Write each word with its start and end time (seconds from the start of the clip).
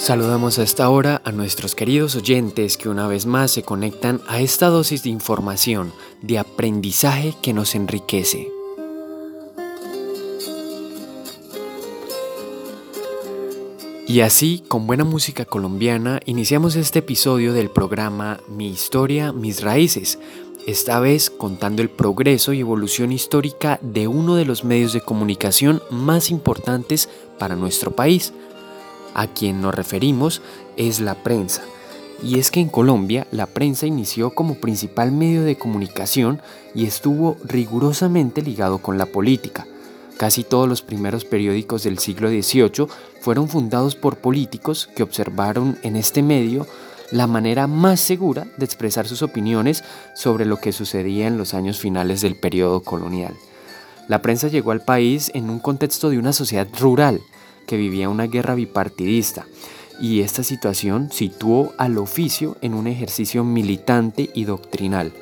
Saludamos 0.00 0.58
a 0.58 0.62
esta 0.62 0.88
hora 0.88 1.20
a 1.26 1.30
nuestros 1.30 1.74
queridos 1.74 2.16
oyentes 2.16 2.78
que 2.78 2.88
una 2.88 3.06
vez 3.06 3.26
más 3.26 3.50
se 3.50 3.62
conectan 3.62 4.22
a 4.28 4.40
esta 4.40 4.68
dosis 4.68 5.02
de 5.02 5.10
información, 5.10 5.92
de 6.22 6.38
aprendizaje 6.38 7.34
que 7.42 7.52
nos 7.52 7.74
enriquece. 7.74 8.50
Y 14.08 14.22
así, 14.22 14.64
con 14.68 14.86
buena 14.86 15.04
música 15.04 15.44
colombiana, 15.44 16.20
iniciamos 16.24 16.76
este 16.76 17.00
episodio 17.00 17.52
del 17.52 17.68
programa 17.68 18.40
Mi 18.48 18.68
historia, 18.68 19.34
mis 19.34 19.60
raíces, 19.60 20.18
esta 20.66 20.98
vez 20.98 21.28
contando 21.28 21.82
el 21.82 21.90
progreso 21.90 22.54
y 22.54 22.60
evolución 22.60 23.12
histórica 23.12 23.78
de 23.82 24.08
uno 24.08 24.34
de 24.34 24.46
los 24.46 24.64
medios 24.64 24.94
de 24.94 25.02
comunicación 25.02 25.82
más 25.90 26.30
importantes 26.30 27.10
para 27.38 27.54
nuestro 27.54 27.90
país. 27.90 28.32
A 29.14 29.26
quien 29.26 29.60
nos 29.60 29.74
referimos 29.74 30.42
es 30.76 31.00
la 31.00 31.14
prensa. 31.14 31.62
Y 32.22 32.38
es 32.38 32.50
que 32.50 32.60
en 32.60 32.68
Colombia 32.68 33.26
la 33.30 33.46
prensa 33.46 33.86
inició 33.86 34.34
como 34.34 34.56
principal 34.56 35.10
medio 35.10 35.42
de 35.42 35.56
comunicación 35.56 36.40
y 36.74 36.84
estuvo 36.84 37.36
rigurosamente 37.44 38.42
ligado 38.42 38.78
con 38.78 38.98
la 38.98 39.06
política. 39.06 39.66
Casi 40.18 40.44
todos 40.44 40.68
los 40.68 40.82
primeros 40.82 41.24
periódicos 41.24 41.82
del 41.82 41.98
siglo 41.98 42.28
XVIII 42.28 42.88
fueron 43.20 43.48
fundados 43.48 43.96
por 43.96 44.18
políticos 44.18 44.90
que 44.94 45.02
observaron 45.02 45.78
en 45.82 45.96
este 45.96 46.22
medio 46.22 46.66
la 47.10 47.26
manera 47.26 47.66
más 47.66 48.00
segura 48.00 48.46
de 48.58 48.64
expresar 48.64 49.08
sus 49.08 49.22
opiniones 49.22 49.82
sobre 50.14 50.44
lo 50.44 50.58
que 50.58 50.72
sucedía 50.72 51.26
en 51.26 51.38
los 51.38 51.54
años 51.54 51.78
finales 51.78 52.20
del 52.20 52.36
periodo 52.36 52.82
colonial. 52.82 53.34
La 54.08 54.22
prensa 54.22 54.48
llegó 54.48 54.72
al 54.72 54.82
país 54.82 55.30
en 55.34 55.48
un 55.48 55.58
contexto 55.58 56.10
de 56.10 56.18
una 56.18 56.32
sociedad 56.32 56.68
rural 56.78 57.20
vivía 57.76 58.08
una 58.08 58.26
guerra 58.26 58.54
bipartidista 58.54 59.46
y 60.00 60.20
esta 60.20 60.42
situación 60.42 61.10
situó 61.12 61.72
al 61.76 61.98
oficio 61.98 62.56
en 62.62 62.74
un 62.74 62.86
ejercicio 62.86 63.44
militante 63.44 64.30
y 64.34 64.44
doctrinal. 64.44 65.12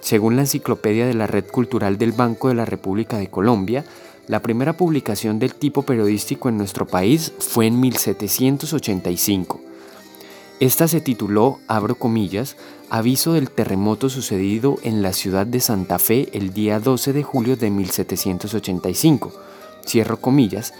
Según 0.00 0.36
la 0.36 0.42
enciclopedia 0.42 1.06
de 1.06 1.14
la 1.14 1.26
Red 1.26 1.46
Cultural 1.46 1.98
del 1.98 2.12
Banco 2.12 2.48
de 2.48 2.54
la 2.54 2.64
República 2.64 3.16
de 3.16 3.28
Colombia, 3.28 3.84
la 4.28 4.42
primera 4.42 4.76
publicación 4.76 5.38
del 5.38 5.54
tipo 5.54 5.82
periodístico 5.82 6.48
en 6.48 6.58
nuestro 6.58 6.86
país 6.86 7.32
fue 7.38 7.66
en 7.66 7.80
1785. 7.80 9.60
Esta 10.58 10.88
se 10.88 11.00
tituló, 11.00 11.60
abro 11.68 11.96
comillas, 11.96 12.56
Aviso 12.88 13.32
del 13.32 13.50
terremoto 13.50 14.08
sucedido 14.08 14.78
en 14.84 15.02
la 15.02 15.12
ciudad 15.12 15.44
de 15.44 15.58
Santa 15.58 15.98
Fe 15.98 16.28
el 16.32 16.52
día 16.52 16.78
12 16.78 17.12
de 17.12 17.24
julio 17.24 17.56
de 17.56 17.68
1785, 17.68 19.32
cierro 19.84 20.20
comillas, 20.20 20.72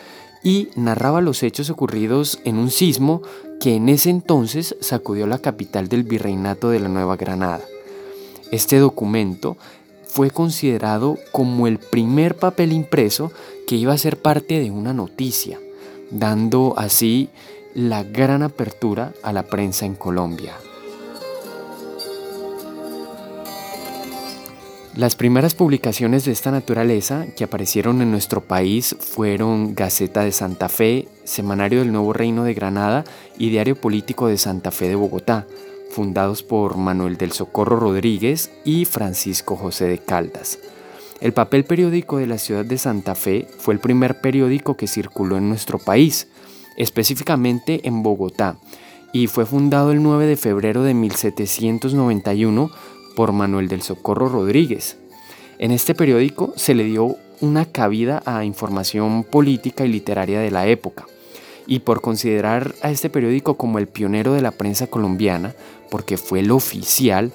y 0.47 0.69
narraba 0.77 1.20
los 1.20 1.42
hechos 1.42 1.70
ocurridos 1.70 2.39
en 2.44 2.56
un 2.56 2.70
sismo 2.70 3.20
que 3.58 3.75
en 3.75 3.89
ese 3.89 4.11
entonces 4.11 4.77
sacudió 4.80 5.27
la 5.27 5.41
capital 5.41 5.88
del 5.88 6.05
virreinato 6.05 6.70
de 6.70 6.78
la 6.78 6.88
Nueva 6.88 7.16
Granada. 7.16 7.64
Este 8.53 8.78
documento 8.78 9.56
fue 10.06 10.30
considerado 10.30 11.19
como 11.33 11.66
el 11.66 11.78
primer 11.78 12.36
papel 12.36 12.72
impreso 12.72 13.33
que 13.66 13.75
iba 13.75 13.92
a 13.92 13.98
ser 13.98 14.19
parte 14.19 14.61
de 14.61 14.70
una 14.70 14.92
noticia, 14.92 15.58
dando 16.12 16.75
así 16.77 17.28
la 17.75 18.05
gran 18.05 18.44
apertura 18.44 19.14
a 19.25 19.33
la 19.33 19.42
prensa 19.42 19.84
en 19.84 19.97
Colombia. 19.97 20.55
Las 24.97 25.14
primeras 25.14 25.55
publicaciones 25.55 26.25
de 26.25 26.33
esta 26.33 26.50
naturaleza 26.50 27.27
que 27.36 27.44
aparecieron 27.44 28.00
en 28.00 28.11
nuestro 28.11 28.41
país 28.41 28.97
fueron 28.98 29.75
Gaceta 29.75 30.25
de 30.25 30.33
Santa 30.33 30.70
Fe, 30.70 31.06
Semanario 31.25 31.80
del 31.80 31.92
Nuevo 31.92 32.14
Reino 32.14 32.44
de 32.44 32.55
Granada 32.55 33.05
y 33.36 33.50
Diario 33.50 33.77
Político 33.77 34.27
de 34.27 34.38
Santa 34.38 34.70
Fe 34.70 34.88
de 34.88 34.94
Bogotá, 34.94 35.47
fundados 35.91 36.43
por 36.43 36.78
Manuel 36.78 37.19
del 37.19 37.32
Socorro 37.32 37.78
Rodríguez 37.78 38.50
y 38.65 38.87
Francisco 38.87 39.54
José 39.54 39.84
de 39.84 39.98
Caldas. 39.98 40.60
El 41.20 41.34
papel 41.34 41.65
periódico 41.65 42.16
de 42.16 42.26
la 42.26 42.38
ciudad 42.38 42.65
de 42.65 42.78
Santa 42.78 43.15
Fe 43.15 43.47
fue 43.59 43.75
el 43.75 43.81
primer 43.81 44.22
periódico 44.22 44.78
que 44.78 44.87
circuló 44.87 45.37
en 45.37 45.50
nuestro 45.50 45.78
país, 45.78 46.26
específicamente 46.78 47.87
en 47.87 48.03
Bogotá, 48.03 48.56
y 49.12 49.26
fue 49.26 49.44
fundado 49.44 49.93
el 49.93 50.03
9 50.03 50.25
de 50.25 50.37
febrero 50.37 50.82
de 50.82 50.94
1791 50.94 52.70
por 53.16 53.32
Manuel 53.32 53.66
del 53.66 53.82
Socorro 53.82 54.28
Rodríguez. 54.28 54.99
En 55.59 55.72
este 55.72 55.97
periódico 55.97 56.53
se 56.54 56.75
le 56.75 56.84
dio 56.84 57.16
una 57.41 57.65
cabida 57.65 58.22
a 58.27 58.44
información 58.44 59.25
política 59.25 59.84
y 59.84 59.88
literaria 59.88 60.38
de 60.38 60.53
la 60.53 60.69
época 60.69 61.06
y 61.66 61.81
por 61.81 62.00
considerar 62.00 62.75
a 62.82 62.91
este 62.91 63.10
periódico 63.10 63.56
como 63.56 63.78
el 63.78 63.88
pionero 63.88 64.34
de 64.34 64.43
la 64.43 64.53
prensa 64.53 64.87
colombiana, 64.87 65.55
porque 65.91 66.16
fue 66.16 66.41
el 66.41 66.53
oficial, 66.53 67.32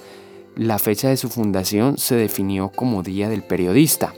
la 0.56 0.80
fecha 0.80 1.10
de 1.10 1.18
su 1.18 1.30
fundación 1.30 1.98
se 1.98 2.16
definió 2.16 2.70
como 2.70 3.04
Día 3.04 3.28
del 3.28 3.44
Periodista. 3.44 4.14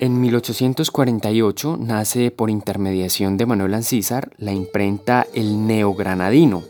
En 0.00 0.18
1848 0.18 1.76
nace 1.78 2.30
por 2.30 2.48
intermediación 2.48 3.36
de 3.36 3.44
Manuel 3.44 3.74
Ancísar 3.74 4.30
la 4.38 4.52
imprenta 4.52 5.26
El 5.34 5.66
Neogranadino, 5.66 6.62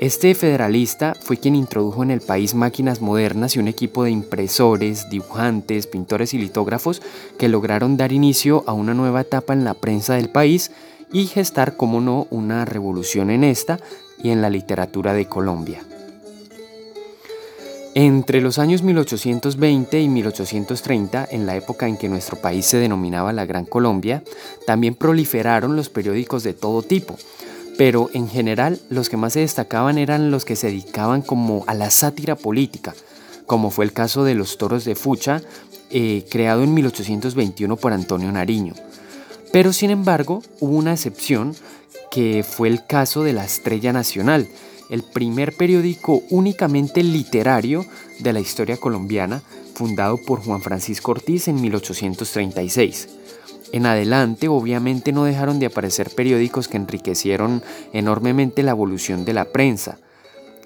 este 0.00 0.34
federalista 0.34 1.14
fue 1.14 1.36
quien 1.36 1.54
introdujo 1.54 2.02
en 2.02 2.10
el 2.10 2.22
país 2.22 2.54
máquinas 2.54 3.02
modernas 3.02 3.54
y 3.54 3.58
un 3.58 3.68
equipo 3.68 4.04
de 4.04 4.10
impresores, 4.10 5.10
dibujantes, 5.10 5.86
pintores 5.86 6.32
y 6.32 6.38
litógrafos 6.38 7.02
que 7.38 7.50
lograron 7.50 7.98
dar 7.98 8.10
inicio 8.10 8.64
a 8.66 8.72
una 8.72 8.94
nueva 8.94 9.20
etapa 9.20 9.52
en 9.52 9.64
la 9.64 9.74
prensa 9.74 10.14
del 10.14 10.30
país 10.30 10.70
y 11.12 11.26
gestar, 11.26 11.76
como 11.76 12.00
no, 12.00 12.26
una 12.30 12.64
revolución 12.64 13.30
en 13.30 13.44
esta 13.44 13.78
y 14.22 14.30
en 14.30 14.40
la 14.40 14.48
literatura 14.48 15.12
de 15.12 15.26
Colombia. 15.26 15.82
Entre 17.94 18.40
los 18.40 18.60
años 18.60 18.82
1820 18.82 20.00
y 20.00 20.08
1830, 20.08 21.26
en 21.28 21.44
la 21.44 21.56
época 21.56 21.88
en 21.88 21.96
que 21.96 22.08
nuestro 22.08 22.36
país 22.36 22.64
se 22.64 22.76
denominaba 22.76 23.32
la 23.32 23.46
Gran 23.46 23.64
Colombia, 23.64 24.22
también 24.64 24.94
proliferaron 24.94 25.74
los 25.74 25.88
periódicos 25.88 26.44
de 26.44 26.54
todo 26.54 26.82
tipo, 26.82 27.16
pero 27.76 28.08
en 28.14 28.28
general 28.28 28.80
los 28.90 29.08
que 29.08 29.16
más 29.16 29.32
se 29.32 29.40
destacaban 29.40 29.98
eran 29.98 30.30
los 30.30 30.44
que 30.44 30.54
se 30.54 30.68
dedicaban 30.68 31.22
como 31.22 31.64
a 31.66 31.74
la 31.74 31.90
sátira 31.90 32.36
política, 32.36 32.94
como 33.46 33.70
fue 33.70 33.86
el 33.86 33.92
caso 33.92 34.22
de 34.22 34.36
Los 34.36 34.56
Toros 34.56 34.84
de 34.84 34.94
Fucha, 34.94 35.42
eh, 35.90 36.24
creado 36.30 36.62
en 36.62 36.72
1821 36.72 37.74
por 37.76 37.92
Antonio 37.92 38.30
Nariño. 38.30 38.74
Pero 39.52 39.72
sin 39.72 39.90
embargo 39.90 40.44
hubo 40.60 40.76
una 40.76 40.92
excepción 40.92 41.56
que 42.12 42.44
fue 42.48 42.68
el 42.68 42.86
caso 42.86 43.24
de 43.24 43.32
La 43.32 43.44
Estrella 43.44 43.92
Nacional, 43.92 44.48
el 44.90 45.02
primer 45.02 45.56
periódico 45.56 46.22
únicamente 46.30 47.02
literario 47.02 47.86
de 48.18 48.32
la 48.32 48.40
historia 48.40 48.76
colombiana, 48.76 49.42
fundado 49.74 50.18
por 50.18 50.40
Juan 50.40 50.60
Francisco 50.60 51.12
Ortiz 51.12 51.48
en 51.48 51.60
1836. 51.60 53.08
En 53.72 53.86
adelante, 53.86 54.48
obviamente, 54.48 55.12
no 55.12 55.24
dejaron 55.24 55.60
de 55.60 55.66
aparecer 55.66 56.10
periódicos 56.10 56.66
que 56.66 56.76
enriquecieron 56.76 57.62
enormemente 57.92 58.64
la 58.64 58.72
evolución 58.72 59.24
de 59.24 59.32
la 59.32 59.44
prensa, 59.46 59.98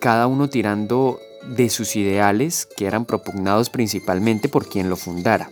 cada 0.01 0.27
uno 0.27 0.49
tirando 0.49 1.19
de 1.57 1.69
sus 1.69 1.95
ideales 1.97 2.67
que 2.77 2.87
eran 2.87 3.05
propugnados 3.05 3.69
principalmente 3.69 4.49
por 4.49 4.67
quien 4.67 4.89
lo 4.89 4.97
fundara. 4.97 5.51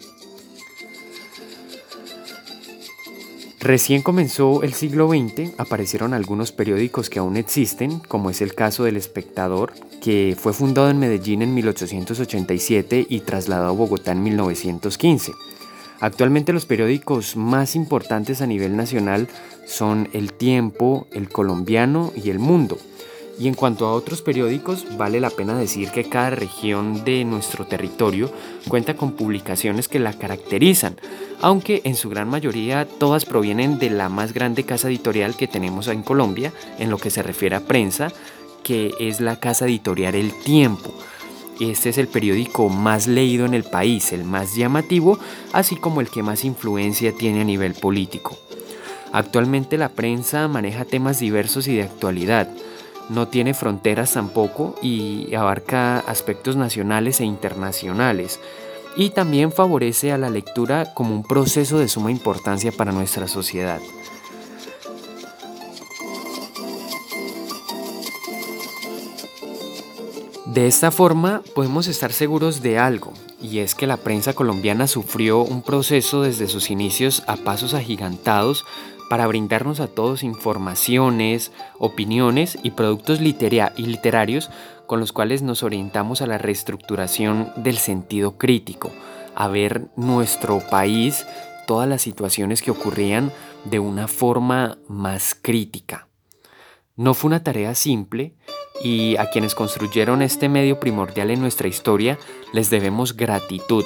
Recién 3.63 4.03
comenzó 4.03 4.65
el 4.65 4.73
siglo 4.73 5.09
XX, 5.09 5.53
aparecieron 5.57 6.15
algunos 6.15 6.51
periódicos 6.51 7.09
que 7.09 7.21
aún 7.21 7.37
existen, 7.37 8.01
como 8.01 8.29
es 8.29 8.43
el 8.43 8.57
caso 8.57 8.83
del 8.83 8.97
Espectador, 8.97 9.73
que 10.03 10.37
fue 10.37 10.53
fundado 10.53 10.91
en 10.91 10.99
Medellín 10.99 11.43
en 11.43 11.55
1887 11.55 13.07
y 13.09 13.21
trasladado 13.21 13.69
a 13.69 13.73
Bogotá 13.73 14.11
en 14.11 14.25
1915. 14.25 15.31
Actualmente 16.01 16.53
los 16.53 16.67
periódicos 16.67 17.37
más 17.37 17.77
importantes 17.77 18.43
a 18.43 18.49
nivel 18.49 18.77
nacional 18.77 19.29
son 19.65 20.09
El 20.13 20.33
Tiempo, 20.33 21.07
El 21.13 21.29
Colombiano 21.29 22.13
y 22.17 22.31
El 22.31 22.41
Mundo. 22.41 22.79
Y 23.43 23.49
en 23.49 23.55
cuanto 23.55 23.87
a 23.87 23.93
otros 23.93 24.23
periódicos, 24.23 24.97
vale 24.97 25.19
la 25.19 25.29
pena 25.29 25.59
decir 25.59 25.91
que 25.91 26.09
cada 26.09 26.31
región 26.31 27.03
de 27.03 27.25
nuestro 27.25 27.67
territorio 27.67 28.31
cuenta 28.69 28.95
con 28.95 29.13
publicaciones 29.13 29.89
que 29.89 29.99
la 29.99 30.13
caracterizan, 30.13 30.97
aunque 31.41 31.83
en 31.83 31.97
su 31.97 32.09
gran 32.09 32.29
mayoría 32.29 32.87
todas 32.87 33.25
provienen 33.25 33.81
de 33.81 33.91
la 33.91 34.09
más 34.09 34.33
grande 34.33 34.63
casa 34.63 34.87
editorial 34.87 35.35
que 35.35 35.49
tenemos 35.49 35.89
en 35.89 36.05
Colombia 36.05 36.53
en 36.79 36.89
lo 36.89 36.99
que 36.99 37.11
se 37.11 37.25
refiere 37.25 37.57
a 37.57 37.67
prensa, 37.67 38.13
que 38.63 38.93
es 39.01 39.21
la 39.21 39.35
casa 39.41 39.65
editorial 39.65 40.15
El 40.15 40.33
Tiempo 40.45 40.95
este 41.71 41.91
es 41.91 41.99
el 41.99 42.09
periódico 42.09 42.69
más 42.69 43.07
leído 43.07 43.47
en 43.47 43.55
el 43.55 43.63
país, 43.63 44.13
el 44.13 44.25
más 44.25 44.57
llamativo, 44.57 45.19
así 45.53 45.77
como 45.77 46.01
el 46.01 46.09
que 46.09 46.23
más 46.23 46.45
influencia 46.45 47.13
tiene 47.13 47.43
a 47.43 47.45
nivel 47.45 47.75
político. 47.75 48.37
Actualmente 49.13 49.79
la 49.79 49.91
prensa 49.91 50.49
maneja 50.49 50.85
temas 50.85 51.21
diversos 51.21 51.69
y 51.69 51.77
de 51.77 51.83
actualidad. 51.83 52.49
No 53.13 53.29
tiene 53.29 53.53
fronteras 53.53 54.15
tampoco 54.15 54.75
y 54.81 55.35
abarca 55.35 55.99
aspectos 55.99 56.57
nacionales 56.57 57.21
e 57.21 57.25
internacionales. 57.25 58.41
y 58.97 59.11
también 59.11 59.53
favorece 59.53 60.13
a 60.13 60.19
la 60.19 60.29
lectura 60.29 60.93
como 60.93 61.15
un 61.15 61.23
proceso 61.23 61.79
de 61.79 61.89
suma 61.89 62.11
importancia 62.11 62.73
para 62.73 62.93
nuestra 62.93 63.27
sociedad. 63.27 63.81
De 70.45 70.67
esta 70.67 70.91
forma 70.91 71.43
podemos 71.55 71.87
estar 71.87 72.13
seguros 72.13 72.61
de 72.61 72.79
algo, 72.79 73.15
y 73.41 73.61
es 73.61 73.75
que 73.75 73.87
la 73.87 73.97
prensa 73.97 74.35
colombiana 74.35 74.87
sufrió 74.87 75.41
un 75.41 75.63
proceso 75.63 76.21
desde 76.21 76.47
sus 76.47 76.71
inicios 76.71 77.23
a 77.27 77.37
pasos 77.37 77.73
agigantados 77.73 78.67
para 79.13 79.27
brindarnos 79.27 79.81
a 79.81 79.89
todos 79.89 80.23
informaciones, 80.23 81.53
opiniones 81.79 82.59
y 82.63 82.71
productos 82.71 83.21
y 83.21 83.83
literarios 83.85 84.51
con 84.87 85.01
los 85.01 85.13
cuales 85.13 85.43
nos 85.43 85.63
orientamos 85.63 86.23
a 86.23 86.27
la 86.27 86.39
reestructuración 86.39 87.53
del 87.57 87.77
sentido 87.77 88.39
crítico, 88.39 88.91
a 89.35 89.49
ver 89.49 89.89
nuestro 89.97 90.61
país, 90.61 91.27
todas 91.67 91.87
las 91.87 92.01
situaciones 92.01 92.63
que 92.63 92.71
ocurrían 92.71 93.31
de 93.67 93.81
una 93.81 94.09
forma 94.09 94.79
más 94.89 95.37
crítica. 95.39 96.09
No 96.97 97.13
fue 97.13 97.29
una 97.29 97.45
tarea 97.45 97.75
simple, 97.75 98.35
y 98.83 99.19
a 99.19 99.29
quienes 99.29 99.55
construyeron 99.55 100.23
este 100.23 100.49
medio 100.49 100.81
primordial 100.81 101.31
en 101.31 101.43
nuestra 101.43 101.69
historia 101.69 102.19
les 102.55 102.71
debemos 102.71 103.15
gratitud, 103.15 103.85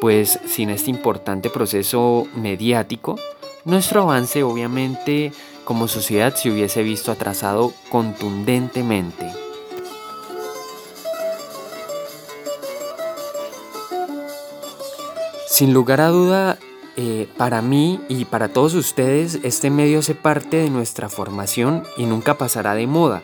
pues 0.00 0.38
sin 0.46 0.70
este 0.70 0.90
importante 0.90 1.50
proceso 1.50 2.28
mediático, 2.36 3.16
nuestro 3.64 4.02
avance 4.02 4.42
obviamente 4.42 5.32
como 5.64 5.88
sociedad 5.88 6.34
se 6.34 6.50
hubiese 6.50 6.82
visto 6.82 7.10
atrasado 7.10 7.72
contundentemente. 7.90 9.32
Sin 15.48 15.72
lugar 15.72 16.00
a 16.00 16.08
duda, 16.08 16.58
eh, 16.96 17.28
para 17.36 17.62
mí 17.62 18.00
y 18.08 18.24
para 18.24 18.48
todos 18.48 18.74
ustedes, 18.74 19.38
este 19.44 19.70
medio 19.70 20.00
hace 20.00 20.14
parte 20.14 20.56
de 20.56 20.68
nuestra 20.68 21.08
formación 21.08 21.84
y 21.96 22.06
nunca 22.06 22.36
pasará 22.36 22.74
de 22.74 22.86
moda 22.86 23.22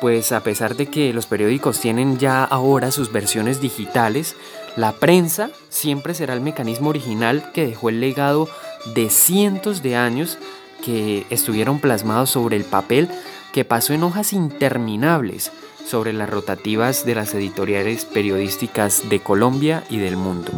pues 0.00 0.32
a 0.32 0.42
pesar 0.42 0.76
de 0.76 0.86
que 0.86 1.12
los 1.12 1.26
periódicos 1.26 1.80
tienen 1.80 2.18
ya 2.18 2.44
ahora 2.44 2.90
sus 2.90 3.12
versiones 3.12 3.60
digitales, 3.60 4.36
la 4.76 4.92
prensa 4.92 5.50
siempre 5.68 6.14
será 6.14 6.34
el 6.34 6.40
mecanismo 6.40 6.90
original 6.90 7.50
que 7.52 7.66
dejó 7.66 7.88
el 7.88 8.00
legado 8.00 8.48
de 8.94 9.10
cientos 9.10 9.82
de 9.82 9.96
años 9.96 10.38
que 10.84 11.26
estuvieron 11.30 11.80
plasmados 11.80 12.30
sobre 12.30 12.56
el 12.56 12.64
papel 12.64 13.08
que 13.52 13.64
pasó 13.64 13.92
en 13.92 14.02
hojas 14.02 14.32
interminables 14.32 15.50
sobre 15.86 16.12
las 16.12 16.28
rotativas 16.28 17.06
de 17.06 17.14
las 17.14 17.32
editoriales 17.34 18.04
periodísticas 18.04 19.08
de 19.08 19.20
Colombia 19.20 19.84
y 19.88 19.98
del 19.98 20.16
mundo. 20.16 20.52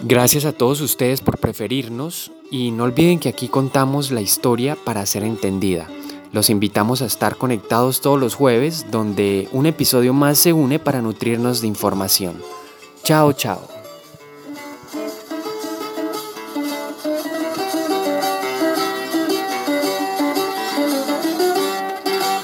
Gracias 0.00 0.44
a 0.44 0.52
todos 0.52 0.80
ustedes 0.80 1.20
por 1.20 1.38
preferirnos 1.38 2.30
y 2.50 2.70
no 2.70 2.84
olviden 2.84 3.18
que 3.18 3.28
aquí 3.28 3.48
contamos 3.48 4.10
la 4.10 4.20
historia 4.20 4.76
para 4.76 5.04
ser 5.06 5.24
entendida. 5.24 5.88
Los 6.32 6.50
invitamos 6.50 7.02
a 7.02 7.06
estar 7.06 7.36
conectados 7.36 8.00
todos 8.00 8.20
los 8.20 8.34
jueves 8.34 8.86
donde 8.90 9.48
un 9.52 9.66
episodio 9.66 10.12
más 10.12 10.38
se 10.38 10.52
une 10.52 10.78
para 10.78 11.02
nutrirnos 11.02 11.60
de 11.60 11.68
información. 11.68 12.36
Chao, 13.06 13.30
chao. 13.30 13.75